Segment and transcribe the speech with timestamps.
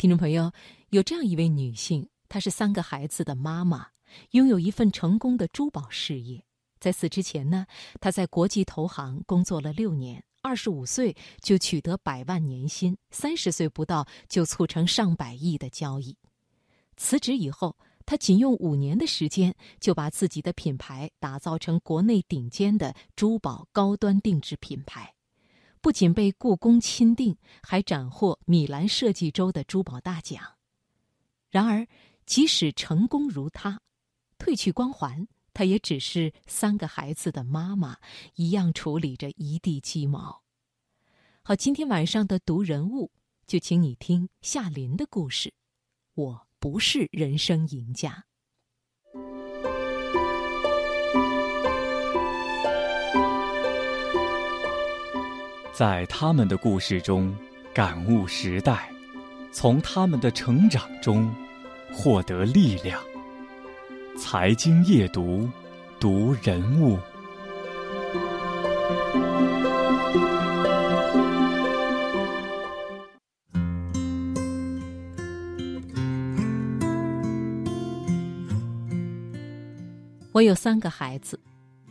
[0.00, 0.50] 听众朋友，
[0.88, 3.88] 有这样一位女性，她是三个孩子的妈妈，
[4.30, 6.42] 拥有一份成功的珠宝事业。
[6.78, 7.66] 在此之前呢，
[8.00, 16.16] 她在国际投行工作了六年，二十五岁就取得百万年薪，三十岁不到就促成上百亿的交易。
[16.96, 17.76] 辞职以后，
[18.06, 25.14] 她仅用五年的时间就把自己的品牌打造成国内顶尖的珠宝高端定制品牌。
[25.80, 30.58] 不仅被故宫钦定，还斩获米兰设计周的珠宝大奖。
[31.50, 31.86] 然而，
[32.26, 33.80] 即使成功如她，
[34.38, 37.98] 褪去光环，她也只是三个孩子的妈妈，
[38.34, 40.42] 一样处理着一地鸡毛。
[41.42, 43.10] 好，今天晚上的读人物，
[43.46, 45.54] 就请你听夏琳的故事。
[46.14, 48.26] 我不是人生赢家。
[55.80, 57.34] 在他们的故事中
[57.72, 58.90] 感悟时代，
[59.50, 61.34] 从他们的成长中
[61.90, 63.02] 获得力量。
[64.14, 65.48] 财经夜读，
[65.98, 66.98] 读人物。
[80.32, 81.40] 我有三个孩子，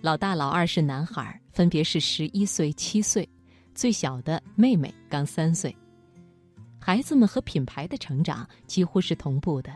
[0.00, 3.28] 老大、老二是男孩，分别是十一岁、七岁。
[3.76, 5.76] 最小的妹妹刚三岁，
[6.80, 9.70] 孩子们和品牌的成长几乎是同步的。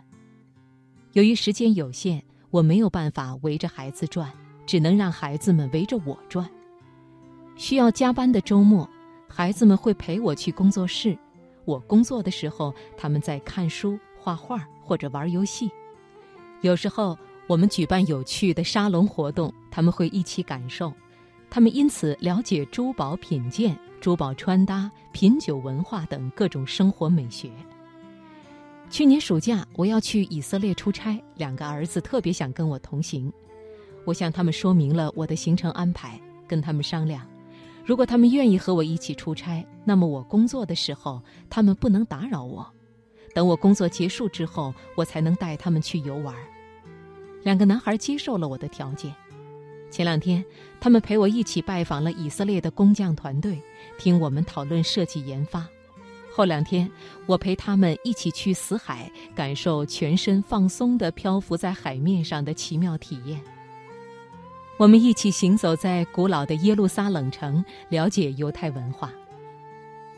[1.13, 4.33] 由于时间有限，我没有办法围着孩子转，
[4.65, 6.51] 只能让孩子们围着我转。
[7.57, 8.89] 需要加班的周末，
[9.29, 11.17] 孩子们会陪我去工作室。
[11.67, 15.71] 我工作的时候，他们在看书、画画或者玩游戏。
[16.63, 20.91] 有时候我们举办有趣的沙龙活动，他们会一起感受。
[21.51, 23.77] 他们因此了解珠宝品鉴。
[24.01, 27.51] 珠宝穿搭、品酒文化等各种生活美学。
[28.89, 33.31] 去年暑假我要去以色列出差，两个儿子特别想跟我同行。
[34.07, 36.19] 我向他们说明了我的行程安排，
[36.49, 37.27] 跟他们商量，
[37.85, 42.67] 如果他们愿意和我一起出差，那么我工作的时候他们不能打扰我，
[43.35, 46.35] 等我工作结束之后，我才能带他们去游玩。
[47.43, 49.15] 两个男孩接受了我的条件。
[49.91, 50.45] 前两天，
[50.81, 53.61] 他们陪我一起拜访了以色列的工匠团队，
[53.99, 55.67] 听我们讨论设计研发。
[56.33, 56.89] 后两天，
[57.27, 63.41] 我陪他们一起去死海，感受全身放松的漂浮在海面上的奇妙体验。
[64.79, 69.11] 我们一起行走在古老的耶路撒冷城，了解犹太文化。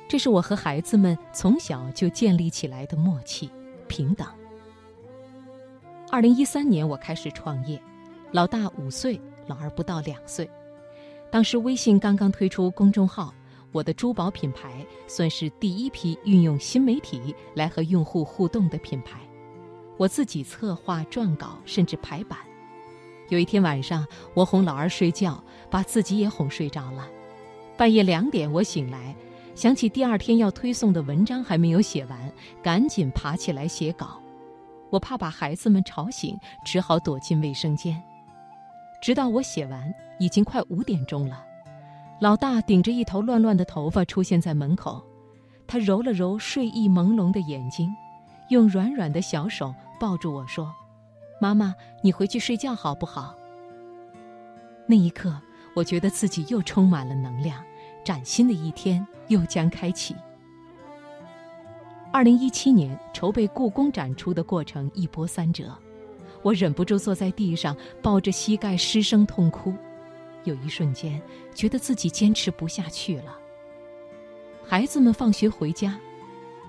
[0.06, 3.50] 这是我和孩子们从小就建立起来的默契、
[3.88, 4.28] 平等。
[6.10, 7.82] 二零一三年，我开始创业，
[8.32, 9.18] 老大五岁。
[9.46, 10.48] 老二不到两岁，
[11.30, 13.34] 当时微信刚刚推出公众号，
[13.72, 19.20] 我的珠宝品牌算是第一批运用新媒体来和用户互动的品牌。
[19.96, 22.38] 我自己策划、撰稿，甚至排版。
[23.28, 27.08] 有一天晚上，我哄老二睡觉，把自己也哄睡着了。
[27.76, 29.14] 半夜两点，我醒来，
[29.54, 32.32] 想起第二天要推送的文章还没有写完，
[32.62, 34.20] 赶紧爬起来写稿。
[34.90, 38.02] 我怕把孩子们吵醒，只好躲进卫生间。
[39.02, 41.44] 直到我写完，已经快五点钟了。
[42.20, 45.04] 老大顶着一头乱乱的头发出现在门口，
[45.66, 47.92] 他揉了揉睡意朦胧的眼睛，
[48.50, 50.72] 用软软的小手抱住我说
[51.42, 53.34] ：“妈妈，你回去睡觉好不好？”
[54.86, 55.36] 那一刻，
[55.74, 57.60] 我觉得自己又充满了能量，
[58.04, 60.14] 崭新的一天又将开启。
[62.12, 65.76] 二零一七年筹备故宫展出的过程一波三折。
[66.42, 69.74] 我忍不住坐在地上，抱着膝盖失声痛哭。
[70.44, 71.22] 有一瞬间，
[71.54, 73.38] 觉得自己坚持不下去了。
[74.66, 75.98] 孩子们放学回家，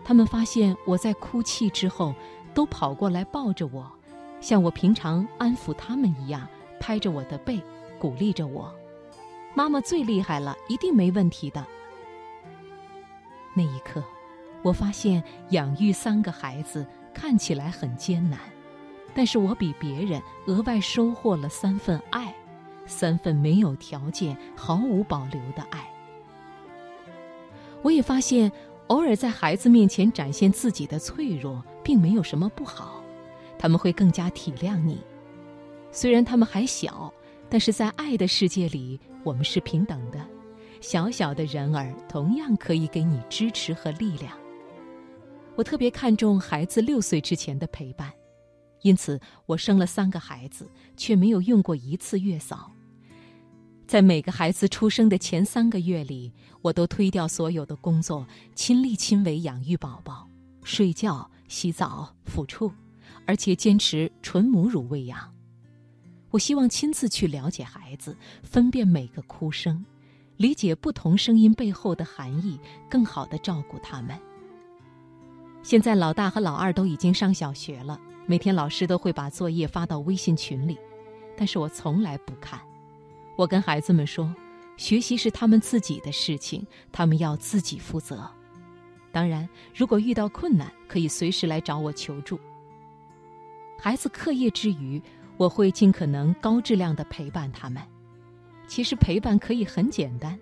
[0.03, 2.13] 他们发现我在哭泣之后，
[2.53, 3.91] 都跑过来抱着我，
[4.39, 6.47] 像我平常安抚他们一样，
[6.79, 7.59] 拍着我的背，
[7.97, 8.71] 鼓励着我
[9.55, 11.65] ：“妈妈最厉害了，一定没问题的。”
[13.55, 14.03] 那一刻，
[14.61, 18.39] 我发现养育三个孩子看起来很艰难。
[19.15, 22.33] 但是我比别人额外收获了三份爱，
[22.85, 25.87] 三份没有条件、毫无保留的爱。
[27.81, 28.51] 我也发现，
[28.87, 33.03] 偶尔在孩子面前展现自己的脆弱，并没有什么不好，
[33.57, 34.99] 他们会更加体谅你。
[35.91, 37.13] 虽然他们还小，
[37.49, 40.19] 但是在爱的世界里，我们是平等的。
[40.81, 44.33] 小小的人儿同样可以给你支持和力量。
[45.55, 48.11] 我特别看重孩子六岁之前的陪伴。
[48.83, 52.71] 因此，我生了三个孩子，却没有用过一次月嫂。
[53.87, 56.31] 在每个孩子出生的前三个月里，
[56.61, 58.25] 我都推掉所有的工作，
[58.55, 60.27] 亲力亲为养育宝宝，
[60.63, 62.71] 睡觉、洗澡、抚触，
[63.25, 65.31] 而且坚持纯母乳喂养。
[66.31, 69.85] 我希望亲自去了解孩子，分辨每个哭声，
[70.37, 72.59] 理解不同声音背后的含义，
[72.89, 74.19] 更好的照顾他们。
[75.61, 80.77] 现在老大和老二都已经上小学了，每天老师都会把作业发到微信群里，
[81.35, 82.59] 但是我从来不看。
[83.35, 84.33] 我跟孩子们说，
[84.77, 88.25] 学习是他们自己的事情，他们要自己负责。
[89.11, 92.39] 当然，如果遇到困难，可以随时来找我求助。
[93.77, 95.01] 孩子课业之余，
[95.35, 97.83] 我会尽可能高质量的陪伴他们。
[98.67, 100.39] 其实陪伴可以很简单，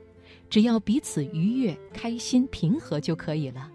[0.49, 3.69] 只要彼此愉悦、开心、平和就可以了。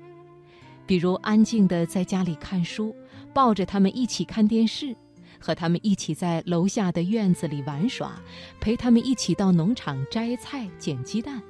[0.87, 2.95] 比如安静的在家里看书，
[3.37, 4.97] 抱着他们一起看电视，
[5.39, 8.19] 和他们一起在楼下的院子里玩耍，
[8.63, 11.43] 陪他们一起到农场摘菜、捡鸡蛋，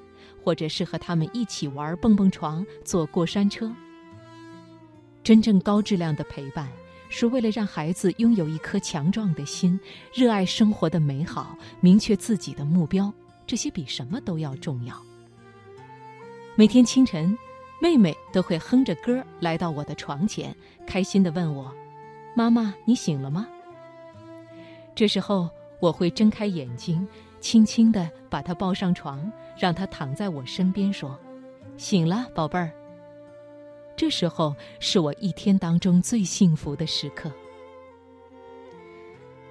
[0.43, 3.73] 或者是和他们一起玩蹦蹦床、坐过山车。
[5.23, 6.69] 真正高质量的陪伴。
[7.09, 9.79] 是为了让孩子拥有一颗强壮的心，
[10.13, 13.15] 热爱生活的美好，明确自己的目标，
[13.47, 15.01] 这些比什么都要重要。
[16.57, 17.39] 每天清晨，
[17.81, 20.55] 妹妹都会哼着歌来到我的床前，
[20.87, 21.71] 开心地问我
[22.35, 23.47] ：“妈妈，你醒了吗？”
[24.95, 27.07] 这时候，我会睁开眼睛，
[27.39, 31.19] 轻轻地把她抱上床，让她躺在我身边，说
[31.77, 32.73] ：“醒了，宝贝儿。”
[33.95, 37.31] 这时候是我一天当中最幸福的时刻。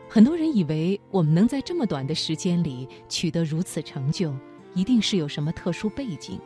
[0.09, 4.33] 很多人以为我们能在这么短的时间里取得如此成就，
[4.73, 6.39] 一定是有什么特殊背景。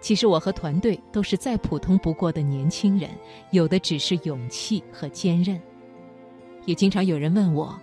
[0.00, 3.10] 其实我和团队都是再普通不过的年轻人，
[3.50, 5.60] 有的只是勇气和坚韧。
[6.66, 7.76] 也经常有人问我，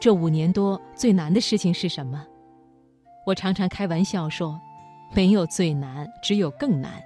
[0.00, 2.26] 这五年多最难的事情是什么？
[3.26, 4.58] 我常常开玩笑说，
[5.14, 7.02] 没有最难，只有更难。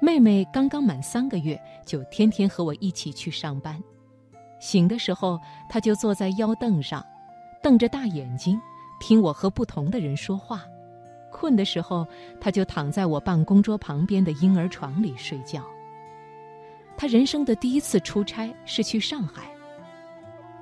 [0.00, 3.82] 妹妹刚刚满三个月，就天天和我一起去上班。
[4.60, 7.04] 醒的时候，她就坐在腰凳上，
[7.62, 8.60] 瞪着大眼睛，
[9.00, 10.58] 听我和不同的人说话；
[11.36, 12.06] 困的时候，
[12.40, 15.64] 他就躺在我办公桌旁边的婴儿床里睡觉。
[16.96, 19.50] 他人生的第一次出差是去上海。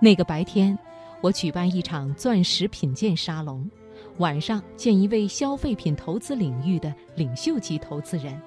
[0.00, 0.76] 那个白天，
[1.20, 3.70] 我举办一场钻石品鉴沙龙，
[4.16, 8.40] 晚上见一位消费品投资领域的领袖级投资人。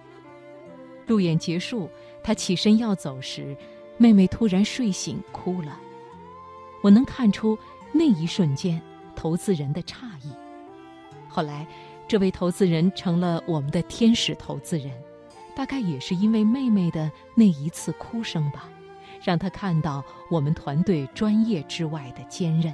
[1.05, 1.87] 路演结束，
[2.23, 3.55] 他起身要走时，
[3.99, 5.79] 妹妹突然睡醒哭了。
[6.81, 7.55] 我能看出
[7.93, 8.81] 那一瞬间
[9.15, 10.31] 投资人的诧异。
[11.27, 11.67] 后来，
[12.07, 14.91] 这位投资人成了我们的天使投资人，
[15.55, 18.69] 大概也是因为妹妹的那一次哭声吧，
[19.23, 22.73] 让他看到我们团队专业之外的坚韧。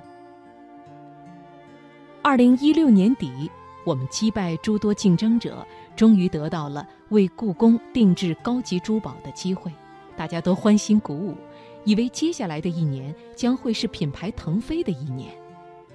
[2.21, 3.49] 二零一六年底。
[3.83, 9.71] 我们击败诸多竞争者，终于得到了为故宫定制高级珠宝的机会，
[10.15, 11.35] 大家都欢欣鼓舞，
[11.83, 15.33] 以为接下来的一年将会是品牌腾飞的一年。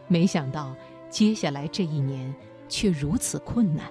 [0.08, 0.74] 没想到，
[1.08, 2.34] 接下来这一年
[2.68, 3.90] 却如此困难。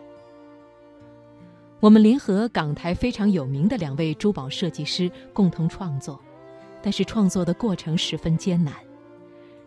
[1.80, 6.19] 我们联合港台非常有名的两位珠宝设计师共同创作，
[6.81, 8.74] 但是创作的过程十分艰难。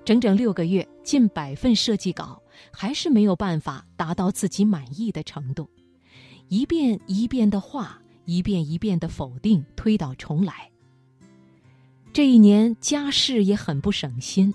[0.05, 5.69] 整整六个月，近百份设计稿，还是没有办法达到自己满意的程度。
[6.49, 10.71] 一遍一遍的画，一遍一遍的否定，推倒重来。
[12.13, 14.55] 这一年家事也很不省心，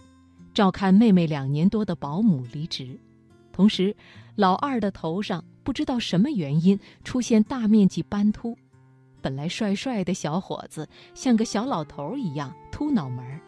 [0.53, 2.99] 照看妹妹两年多的保姆离职，
[3.53, 3.95] 同时
[4.35, 8.57] 老二的头上不知道什么原因出现大面积斑秃，
[9.21, 13.39] 本来帅帅的小伙子像个小老头一样秃脑门儿。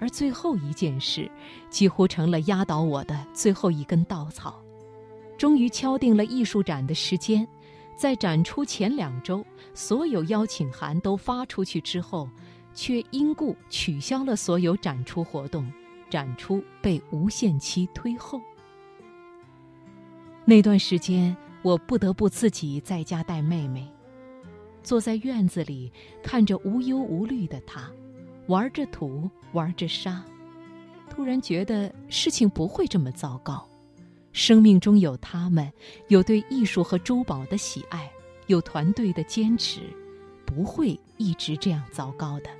[0.00, 1.30] 而最后一件事，
[1.70, 4.60] 几乎成了压倒我的最后一根稻草。
[5.38, 7.46] 终于敲定了艺术展的时间，
[7.96, 12.28] 在展出前两周，所有邀请函都发出去之后，
[12.74, 15.72] 却因故取消了所有展出活动，
[16.10, 18.40] 展出被无限期推后。
[20.44, 23.88] 那段时间，我不得不自己在家带妹妹，
[24.82, 25.90] 坐在院子里，
[26.22, 27.88] 看着无忧无虑的她。
[28.48, 30.20] 玩着土，玩着沙，
[31.08, 33.64] 突然觉得事情不会这么糟糕。
[34.32, 35.72] 生命中有他们，
[36.08, 38.10] 有对艺术和珠宝的喜爱，
[38.48, 39.80] 有团队的坚持，
[40.44, 42.50] 不会一直这样糟糕的。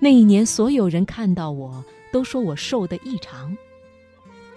[0.00, 3.54] 那一年，所有人看到我都说我瘦得异常，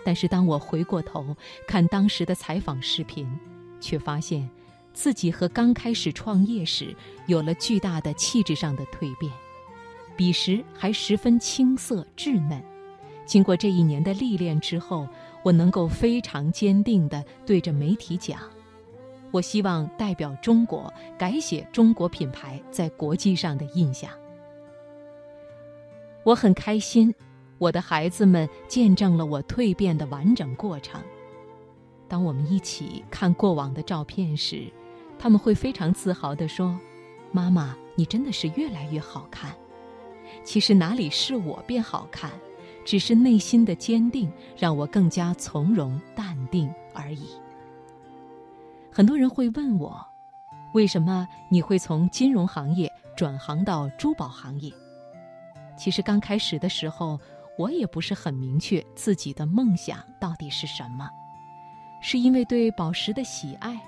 [0.03, 1.36] 但是当我回过头
[1.67, 3.27] 看当时的采访视频，
[3.79, 4.50] 却发现。
[4.93, 6.93] 自己和刚开始创业时
[7.25, 9.31] 有了巨大的气质上的蜕变，
[10.17, 12.62] 彼时还十分青涩稚嫩。
[13.25, 15.08] 经过这一年的历练之后，
[15.43, 18.41] 我能够非常坚定地对着媒体讲：
[19.31, 24.12] 我希望代表中国改写中国品牌在国际上的印象。
[26.25, 27.15] 我很开心，
[27.62, 31.00] 我的孩子们见证了我蜕变的完整过程。
[32.08, 34.65] 当我们一起看过往的照片时，
[35.20, 36.75] 他们会非常自豪地说
[37.32, 39.56] ：“妈妈，你真的是越来越好看。”
[40.44, 42.32] 其实哪里是我变好看，
[42.84, 47.27] 只是内心的坚定让我更加从容淡定而已。
[48.91, 50.03] 很多人会问我，
[50.74, 54.74] 为什么你会从金融行业转行到珠宝行业？
[55.77, 57.20] 其实刚开始的时候，
[57.58, 61.10] 我也不是很明确自己的梦想到底是什么，
[62.01, 63.79] 是因为对宝石的喜爱，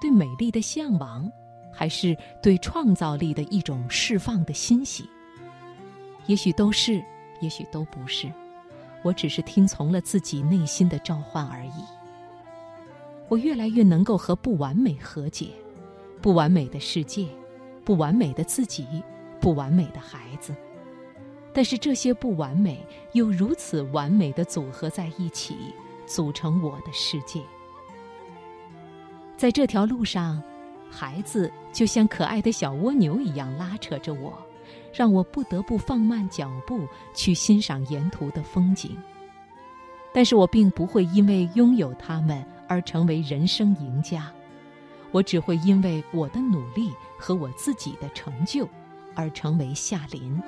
[0.00, 1.30] 对美丽的向往，
[1.72, 5.08] 还是对创造力的一种释放的欣喜？
[6.26, 7.02] 也许都是，
[7.40, 8.30] 也许都不是，
[9.02, 11.84] 我只是听从了自己内心的召唤而已。
[13.28, 15.48] 我越来越能够和不完美和解，
[16.22, 17.26] 不完美的世界，
[17.84, 18.86] 不完美的自己，
[19.40, 20.54] 不完美的孩子。
[21.52, 25.56] 但是这些不完美又如此完美的组合在一起，
[26.06, 27.40] 组成我的世界。
[29.36, 30.42] 在这条路上，
[30.90, 34.32] 孩子就像可爱的小蜗牛一样拉扯着我，
[34.92, 38.96] 让我不得不放慢脚步去欣赏沿途的风景。
[40.12, 42.44] 但是我并不会因为拥有他们。
[42.70, 44.30] 而成为人生赢家，
[45.10, 48.68] 我只会因为我的努力和我自己的成就，
[49.14, 50.38] 而成为夏林。